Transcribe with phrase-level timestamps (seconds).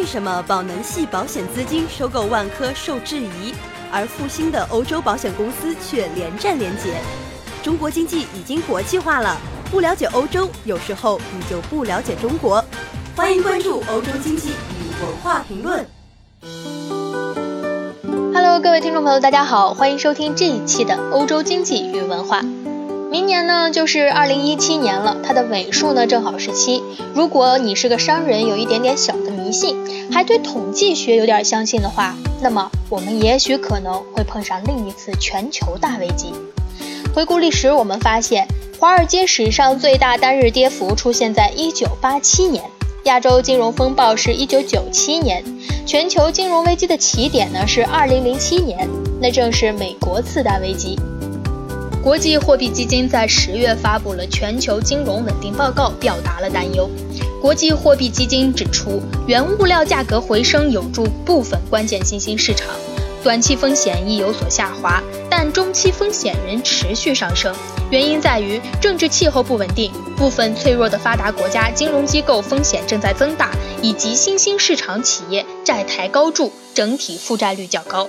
[0.00, 3.52] 为什么宝能系保险资金收购万科受质疑，
[3.92, 6.94] 而复兴的欧洲保险公司却连战连捷？
[7.62, 9.36] 中国经济已经国际化了，
[9.70, 12.64] 不了解欧洲，有时候你就不了解中国。
[13.14, 15.86] 欢迎关注欧洲经济与文化评论。
[18.32, 22.40] Hello，各位听众朋友，大家好，欢迎收听这一期的欧洲经济与文化。
[23.10, 26.82] 明年呢就是二零一七年了，它的尾数呢正好是七。
[27.12, 29.12] 如果你是个商人，有一点点小
[29.50, 29.76] 迷信，
[30.12, 36.32] 还对统计学有点相信的话，那么我们也许可能会碰上另一次全球大危机。
[37.12, 38.46] 回顾历史，我们发现
[38.78, 42.62] 华尔街史上最大单日跌幅出现在一九八七年，
[43.06, 45.42] 亚洲金融风暴是一九九七年，
[45.84, 48.88] 全球金融危机的起点呢是二零零七年，
[49.20, 50.96] 那正是美国次贷危机。
[52.04, 56.88] 国际货币基金在十月发布了全球金融稳定报告，表达了担忧。
[57.40, 62.68] 国际货币基金指出，原物料价格回升有助部分关键新兴市场，
[63.24, 67.54] 短期风险亦有所下滑，但中期风险仍持续上升。
[67.90, 78.06] 原因在于政治气候不稳定，部分脆弱的发达国家金融机构风险正在增大，以及新兴市场企业债台高筑，整体负债率较高。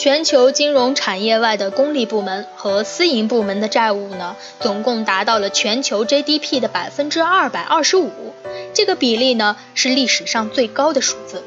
[0.00, 8.32] 全球金融产业外的公立部门和私营部门的债务呢，总共达到了全球 GDP 的百分之二百二十五，
[8.72, 11.42] 这个比例呢是历史上最高的数字。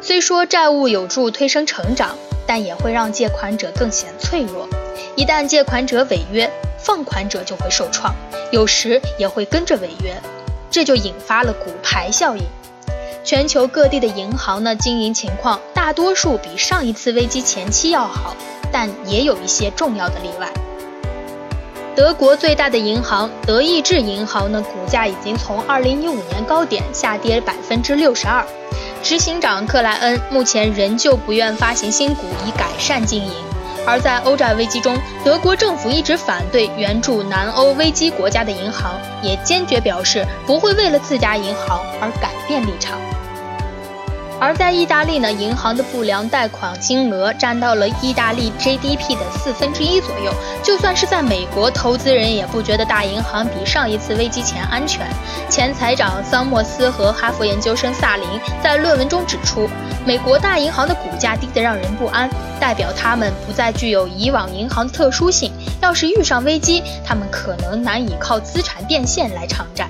[0.00, 4.68] 虽说债务有助推升成长，但也会让借款者更显脆弱。
[5.14, 8.12] 一旦借款者违约，放款者就会受创，
[8.50, 10.20] 有时也会跟着违约，
[10.68, 12.42] 这就引发了骨牌效应。
[13.24, 18.34] 全球各地的银行呢，经营情况大多数比上一次危机前期要好，
[18.72, 20.48] 但也有一些重要的例外。
[21.94, 28.44] 德国最大的银行德意志银行呢，股价已经从2015年高点下跌百分之六十二，
[29.04, 33.51] 执行长克莱恩目前仍旧不愿发行新股以改善经营。
[33.86, 42.98] 而在欧债危机中，德国政府一直反对援助南欧危机国家的银行，也坚决表示不会为了自家银行而改变立场。
[44.42, 50.34] 而在意大利呢，银行的不良贷款金额占到了意大利 GDP 的四分之一左右。
[50.64, 55.06] 就算是在美国，投资人也不觉得大银行比上一次危机前安全。
[55.48, 58.26] 前财长桑莫斯和哈佛研究生萨林
[58.60, 59.70] 在论文中指出，
[60.04, 65.52] 美国大银行的股价低得让人不安，代表他们不再具有以往银行的特殊性。
[65.80, 69.88] 要是遇上危机，他们可能难以靠资产变现来偿债。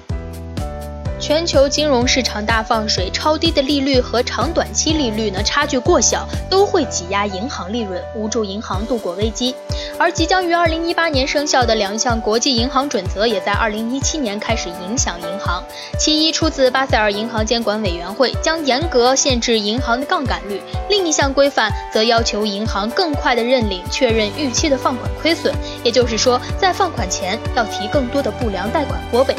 [1.23, 9.55] 全球金融市场大放水，超低的利率和长短期利率呢差距过小，都会挤压银行利润，无助银行度过危机。
[9.97, 15.63] 而即将于二零一八年生效的两项国际银行准则，也在二零一七年开始影响银行。
[15.97, 20.59] 其一出自巴塞尔银行监管委员会，将严格限制银行的杠杆率；
[20.91, 25.55] 另一项规范则要求银行更快地认领确认预期的放款亏损，
[25.85, 29.37] 也就是说，在放款前要提更多的不良贷款拨备。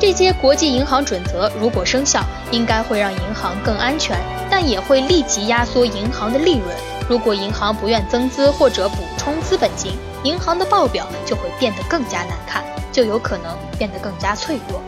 [0.00, 4.16] 这些国际银行准则如果生效，应该会让银行更安全，
[4.48, 6.68] 但也会立即压缩银行的利润。
[7.08, 14.80] 如果银行不愿增资或者补充资本金，银行的报表就会变得更加难看，就有可能变得更加脆弱。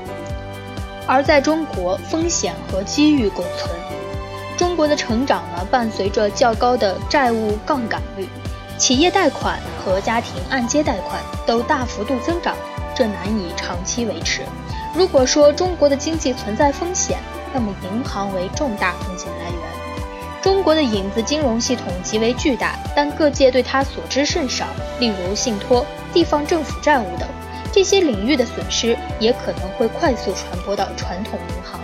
[1.09, 3.75] 而在中国，风险和机遇共存。
[4.57, 8.29] 中国的成长呢，伴随着较高的债务杠杆率，
[8.79, 12.55] 企业贷款和家庭按揭贷款都大幅度增长，
[13.01, 14.43] 这难以长期维持。
[14.95, 17.17] 如果说中国的经济存在风险，
[17.55, 20.43] 那么银行为重大风险来源。
[20.43, 24.67] 中国的影子金融系统极为巨大，但各界对它所知甚少。
[24.99, 27.27] 例如信托、地方政府债务等
[27.73, 31.81] 这些领域的损失，也可能会快速传播到传统银行。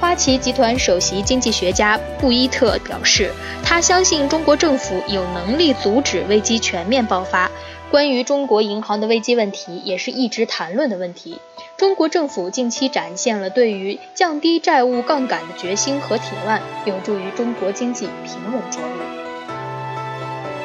[0.00, 3.30] 花旗集团首席经济学家布伊特表示，
[3.62, 7.48] 他相信中国政府有能力阻止危机全面爆发。
[7.94, 11.38] 关于中国银行的危机问题，也是一直谈论的问题。
[11.76, 18.88] 中国政府近期展现了对于降低债务杠杆的决心和铁腕，有助于中国经济平稳着陆。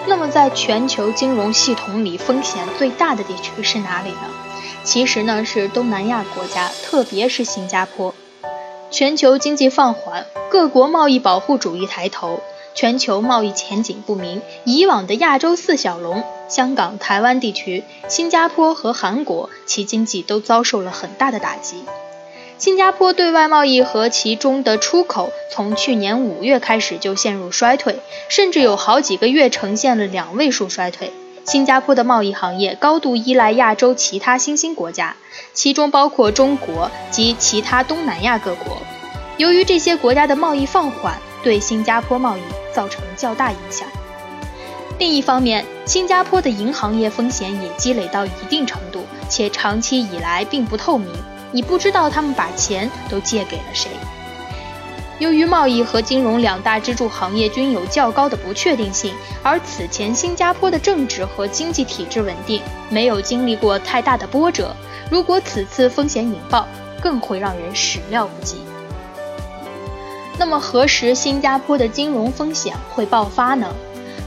[0.07, 4.31] 那么，在全球金融系统里，风险最大的地区是哪里呢？
[4.83, 8.15] 其实呢，是东南亚国家，特别是新加坡。
[8.89, 12.39] 全球经济放缓，各国贸易保护主义抬头。
[12.73, 21.83] 全球贸易前景不明，以往的亚洲四小龙——香港、台湾地区、新加坡和韩国，其经济都遭受了很大的打击。
[22.57, 31.13] 新加坡对外贸易和其中的出口，从去年五月开始就陷入衰退，甚至有好几个月呈现了两位数衰退。
[31.45, 35.15] 新加坡的贸易行业高度依赖亚洲其他新兴国家，
[35.53, 38.77] 其中包括中国及其他东南亚各国。
[39.37, 42.41] 由于这些国家的贸易放缓，对新加坡贸易
[42.73, 43.87] 造成较大影响。
[44.99, 51.09] 另一方面，新加坡的银行业风险也积累到一定程度，且长期以来并不透明，
[51.53, 53.89] 你不知道他们把钱都借给了谁。
[55.17, 64.75] 由于贸易和金融两大支柱行业均有较高的不确定性，而此前新加坡的政治和经济体制稳定，没有经历过太大的波折。
[65.09, 66.67] 如果此次风险引爆，
[67.01, 68.57] 更会让人始料不及。
[70.37, 73.73] 那么，何时新加坡的金融风险会爆发呢？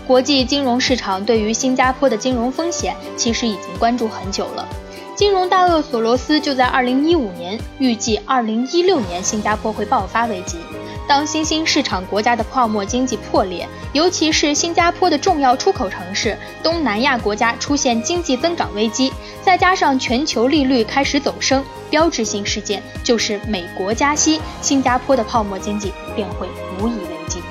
[0.06, 4.68] 国际金融市场对于新加坡的金融风险其实已经关注很久了。
[5.14, 10.58] 金融大鳄索罗斯就在2015年预计2016年新加坡会爆发危机。
[11.06, 19.12] 当新兴市场国家的泡沫经济破裂，尤其是新加坡的重要出口城市东南亚国家出现经济增长危机，
[19.42, 26.48] 再加上全球利率开始走升，标志性事件就是美国加息，新加坡的泡沫经济便会
[26.80, 27.41] 无以为继。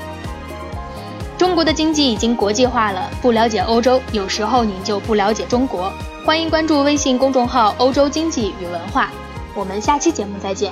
[1.42, 5.92] 中国的经济已经国际化了，不了解欧洲，有时候你就不了解中国。
[6.24, 9.10] 欢迎关注微信公众号“欧洲经济与文化”，
[9.56, 10.72] 我们下期节目再见。